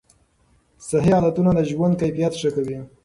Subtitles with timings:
[0.87, 2.79] صحي عادتونه د ژوند کیفیت ښه کوي.